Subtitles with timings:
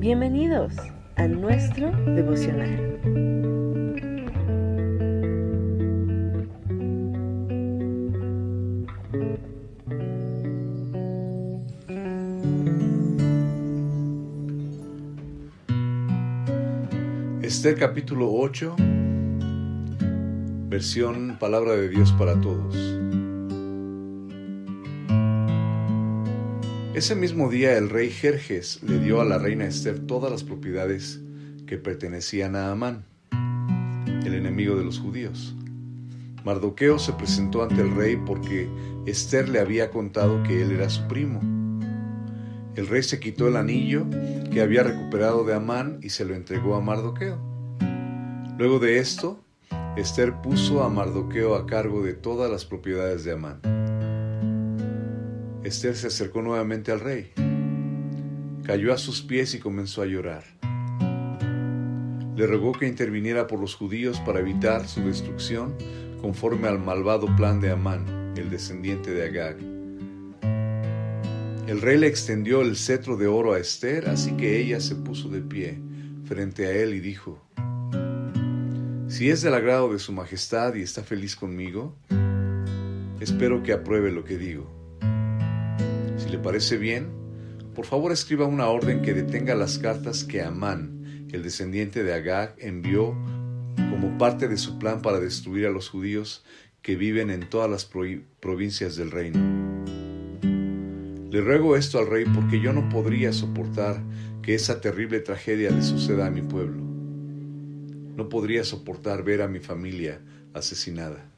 [0.00, 0.72] Bienvenidos
[1.16, 2.98] a nuestro devocional.
[17.42, 18.76] Esther capítulo 8,
[20.70, 23.19] versión Palabra de Dios para Todos.
[26.92, 31.20] Ese mismo día el rey Jerjes le dio a la reina Esther todas las propiedades
[31.64, 33.04] que pertenecían a Amán,
[34.24, 35.54] el enemigo de los judíos.
[36.44, 38.68] Mardoqueo se presentó ante el rey porque
[39.06, 41.38] Esther le había contado que él era su primo.
[42.74, 44.06] El rey se quitó el anillo
[44.52, 47.38] que había recuperado de Amán y se lo entregó a Mardoqueo.
[48.58, 49.44] Luego de esto,
[49.96, 53.60] Esther puso a Mardoqueo a cargo de todas las propiedades de Amán.
[55.62, 57.32] Esther se acercó nuevamente al rey,
[58.64, 60.42] cayó a sus pies y comenzó a llorar.
[62.34, 65.76] Le rogó que interviniera por los judíos para evitar su destrucción
[66.22, 69.58] conforme al malvado plan de Amán, el descendiente de Agag.
[71.68, 75.28] El rey le extendió el cetro de oro a Esther, así que ella se puso
[75.28, 75.78] de pie
[76.24, 77.38] frente a él y dijo,
[79.08, 81.94] Si es del agrado de su majestad y está feliz conmigo,
[83.20, 84.79] espero que apruebe lo que digo.
[86.30, 87.08] Le parece bien,
[87.74, 92.54] por favor escriba una orden que detenga las cartas que Amán, el descendiente de Agag,
[92.58, 93.16] envió
[93.90, 96.44] como parte de su plan para destruir a los judíos
[96.82, 99.40] que viven en todas las provincias del reino.
[101.32, 104.00] Le ruego esto al rey porque yo no podría soportar
[104.40, 106.82] que esa terrible tragedia le suceda a mi pueblo.
[108.16, 110.20] No podría soportar ver a mi familia
[110.54, 111.28] asesinada.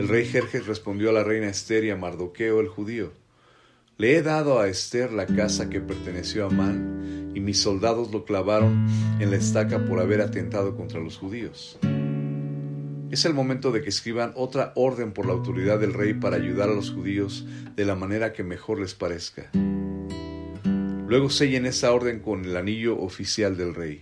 [0.00, 3.12] El rey Jerjes respondió a la reina Esther y a Mardoqueo el judío.
[3.98, 8.24] Le he dado a Esther la casa que perteneció a Amán, y mis soldados lo
[8.24, 8.86] clavaron
[9.20, 11.78] en la estaca por haber atentado contra los judíos.
[13.10, 16.70] Es el momento de que escriban otra orden por la autoridad del rey para ayudar
[16.70, 17.44] a los judíos
[17.76, 19.50] de la manera que mejor les parezca.
[21.08, 24.00] Luego sellen esa orden con el anillo oficial del rey.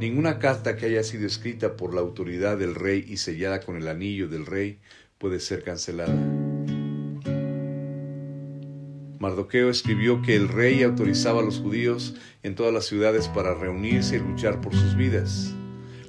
[0.00, 3.88] Ninguna carta que haya sido escrita por la autoridad del rey y sellada con el
[3.88, 4.78] anillo del rey
[5.18, 6.14] puede ser cancelada.
[9.18, 12.14] Mardoqueo escribió que el rey autorizaba a los judíos
[12.44, 15.54] en todas las ciudades para reunirse y luchar por sus vidas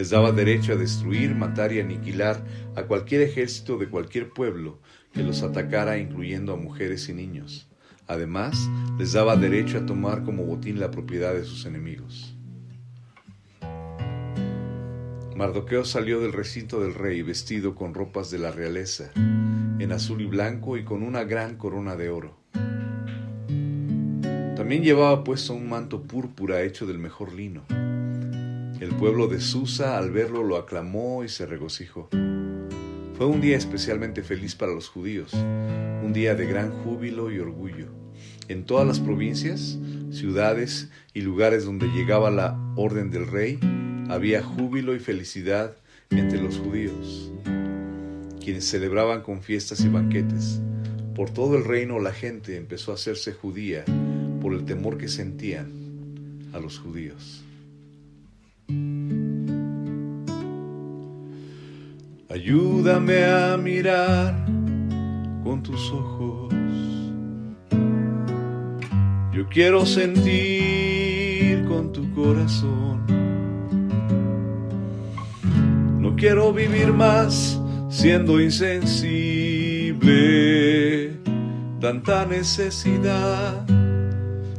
[0.00, 2.42] les daba derecho a destruir, matar y aniquilar
[2.74, 4.80] a cualquier ejército de cualquier pueblo
[5.12, 7.68] que los atacara, incluyendo a mujeres y niños.
[8.06, 8.56] Además,
[8.98, 12.34] les daba derecho a tomar como botín la propiedad de sus enemigos.
[15.40, 20.26] Mardoqueo salió del recinto del rey vestido con ropas de la realeza, en azul y
[20.26, 22.36] blanco y con una gran corona de oro.
[24.54, 27.64] También llevaba puesto un manto púrpura hecho del mejor lino.
[27.70, 32.10] El pueblo de Susa al verlo lo aclamó y se regocijó.
[33.14, 37.86] Fue un día especialmente feliz para los judíos, un día de gran júbilo y orgullo.
[38.48, 39.78] En todas las provincias,
[40.10, 43.58] ciudades y lugares donde llegaba la orden del rey,
[44.10, 45.76] había júbilo y felicidad
[46.10, 47.30] entre los judíos,
[48.42, 50.60] quienes celebraban con fiestas y banquetes.
[51.14, 53.84] Por todo el reino la gente empezó a hacerse judía
[54.42, 55.70] por el temor que sentían
[56.52, 57.44] a los judíos.
[62.28, 64.44] Ayúdame a mirar
[65.44, 66.52] con tus ojos.
[69.32, 73.19] Yo quiero sentir con tu corazón.
[76.20, 77.58] Quiero vivir más
[77.88, 79.08] siendo insensible.
[81.80, 83.64] Tanta necesidad,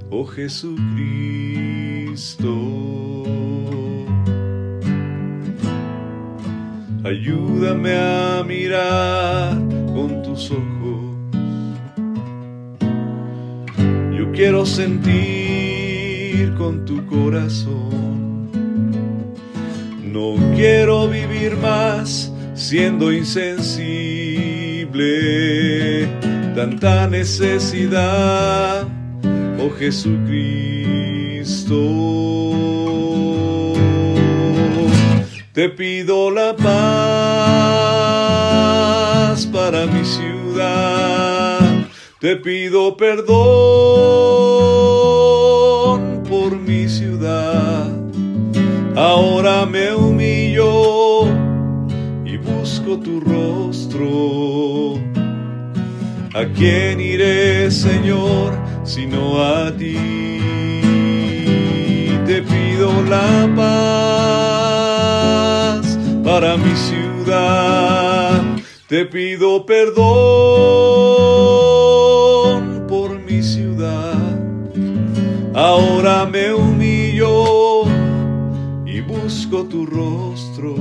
[0.09, 0.87] oh Jesucristo.
[7.03, 9.55] Ayúdame a mirar
[9.93, 11.11] con tus ojos.
[14.17, 18.20] Yo quiero sentir con tu corazón.
[20.11, 23.79] No quiero vivir más siendo insensible.
[26.53, 28.85] Tanta necesidad,
[29.57, 30.51] oh Jesucristo.
[35.53, 36.65] Te pido la paz
[39.45, 41.59] para mi ciudad.
[42.19, 43.31] Te pido perdón
[46.27, 48.00] por mi ciudad.
[48.95, 51.25] Ahora me humillo
[52.25, 54.95] y busco tu rostro.
[56.33, 58.53] ¿A quién iré, Señor,
[58.83, 60.39] sino a ti.
[62.25, 64.81] Te pido la paz
[66.23, 68.41] para mi ciudad,
[68.87, 69.97] te pido perdón
[72.87, 74.39] por mi ciudad.
[75.53, 76.53] Ahora me
[79.67, 80.75] tu rostro.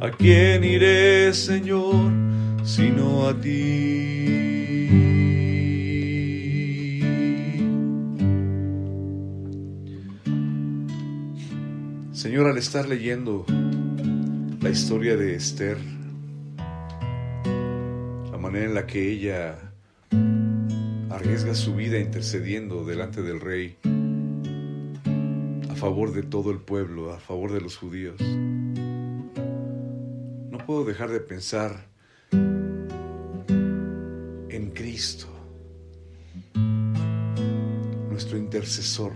[0.00, 2.10] ¿A quién iré, Señor,
[2.64, 4.42] sino a ti?
[12.12, 13.44] Señor, al estar leyendo
[14.60, 15.78] la historia de Esther,
[18.30, 19.58] la manera en la que ella
[21.10, 23.76] arriesga su vida intercediendo delante del rey
[25.82, 28.20] favor de todo el pueblo, a favor de los judíos,
[30.48, 31.88] no puedo dejar de pensar
[34.48, 35.26] en Cristo,
[38.08, 39.10] nuestro intercesor.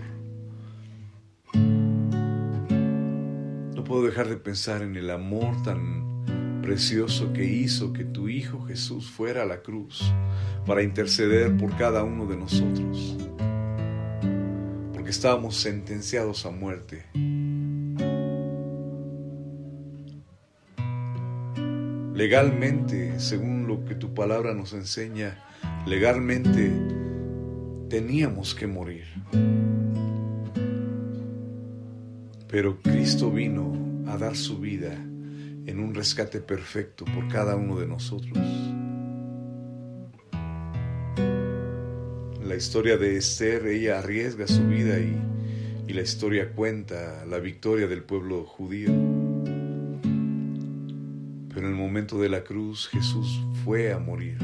[3.87, 9.09] Puedo dejar de pensar en el amor tan precioso que hizo que tu Hijo Jesús
[9.09, 10.13] fuera a la cruz
[10.67, 13.17] para interceder por cada uno de nosotros,
[15.11, 17.05] estábamos sentenciados a muerte.
[22.15, 25.45] Legalmente, según lo que tu palabra nos enseña,
[25.87, 26.73] legalmente
[27.89, 29.05] teníamos que morir.
[32.49, 33.75] Pero Cristo vino
[34.07, 38.39] a dar su vida en un rescate perfecto por cada uno de nosotros.
[42.57, 45.15] Historia de Esther, ella arriesga su vida y,
[45.87, 48.89] y la historia cuenta la victoria del pueblo judío.
[51.49, 54.39] Pero en el momento de la cruz Jesús fue a morir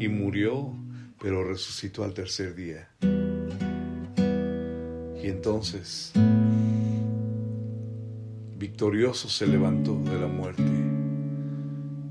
[0.00, 0.74] y murió,
[1.20, 2.88] pero resucitó al tercer día.
[5.22, 6.12] Y entonces
[8.56, 10.62] victorioso se levantó de la muerte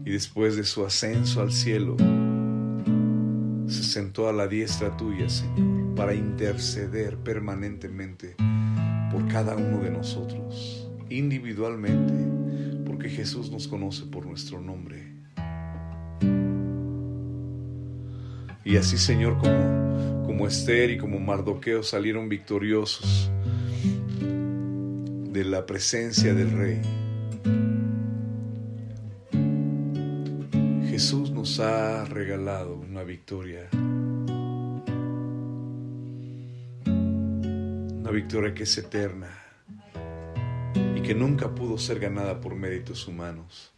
[0.05, 1.97] y después de su ascenso al cielo
[3.93, 8.35] sentó a la diestra tuya, Señor, para interceder permanentemente
[9.11, 15.13] por cada uno de nosotros, individualmente, porque Jesús nos conoce por nuestro nombre.
[18.65, 23.29] Y así, Señor, como, como Esther y como Mardoqueo salieron victoriosos,
[24.19, 27.02] de la presencia del Rey.
[31.59, 33.69] Ha regalado una victoria.
[36.85, 39.29] Una victoria que es eterna
[40.95, 43.73] y que nunca pudo ser ganada por méritos humanos.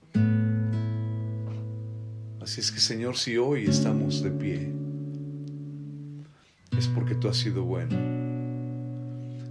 [2.42, 4.72] Así es que Señor, si hoy estamos de pie,
[6.78, 7.98] es porque tú has sido bueno.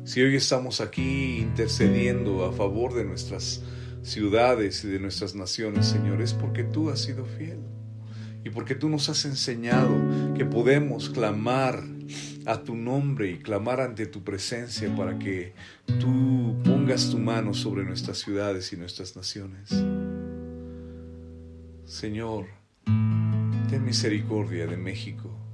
[0.05, 3.63] Si hoy estamos aquí intercediendo a favor de nuestras
[4.03, 7.59] ciudades y de nuestras naciones, Señor, es porque tú has sido fiel
[8.45, 9.95] y porque tú nos has enseñado
[10.35, 11.83] que podemos clamar
[12.47, 15.55] a tu nombre y clamar ante tu presencia para que
[15.99, 19.71] tú pongas tu mano sobre nuestras ciudades y nuestras naciones.
[21.87, 22.47] Señor,
[22.85, 25.45] ten misericordia de México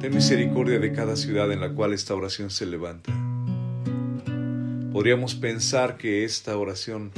[0.00, 3.12] Ten misericordia de cada ciudad en la cual esta oración se levanta.
[4.92, 7.12] Podríamos pensar que esta oración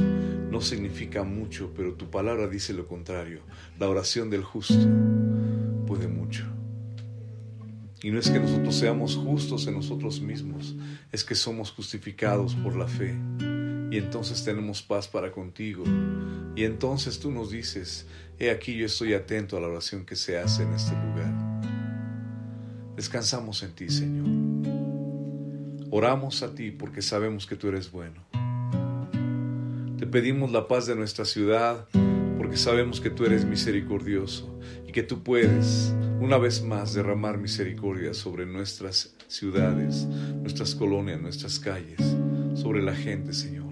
[0.50, 3.40] no significa mucho, pero tu palabra dice lo contrario.
[3.78, 4.74] La oración del justo
[5.86, 6.44] puede mucho.
[8.02, 10.76] Y no es que nosotros seamos justos en nosotros mismos,
[11.10, 13.16] es que somos justificados por la fe.
[13.90, 15.84] Y entonces tenemos paz para contigo.
[16.54, 18.06] Y entonces tú nos dices,
[18.38, 21.32] he aquí yo estoy atento a la oración que se hace en este lugar.
[22.96, 24.26] Descansamos en ti, Señor.
[25.90, 28.27] Oramos a ti porque sabemos que tú eres bueno.
[30.10, 31.86] Pedimos la paz de nuestra ciudad
[32.38, 38.14] porque sabemos que tú eres misericordioso y que tú puedes una vez más derramar misericordia
[38.14, 42.00] sobre nuestras ciudades, nuestras colonias, nuestras calles,
[42.54, 43.70] sobre la gente, Señor,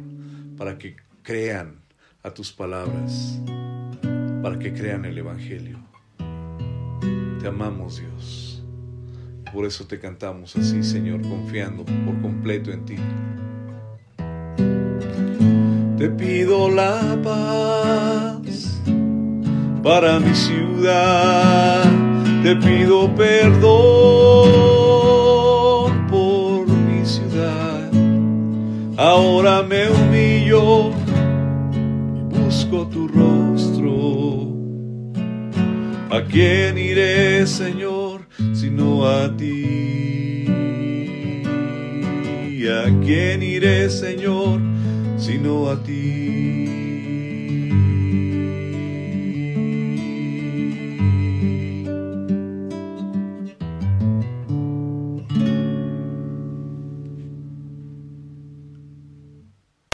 [0.58, 1.80] para que crean
[2.22, 3.40] a tus palabras,
[4.42, 5.78] para que crean el Evangelio.
[7.40, 8.62] Te amamos, Dios.
[9.54, 12.96] Por eso te cantamos así, Señor, confiando por completo en ti.
[15.98, 18.82] Te pido la paz
[19.82, 21.84] para mi ciudad.
[22.42, 23.56] Te pido perdón
[26.08, 27.90] por mi ciudad.
[28.98, 30.90] Ahora me humillo
[32.14, 34.54] y busco tu rostro.
[36.10, 40.46] ¿A quién iré, Señor, sino a ti?
[42.68, 44.60] ¿A quién iré, Señor,
[45.26, 46.25] sino a ti?